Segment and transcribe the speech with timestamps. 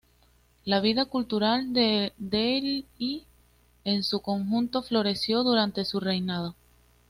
[0.65, 3.23] La vida cultural de Delhi
[3.83, 6.55] en su conjunto floreció durante su reinado.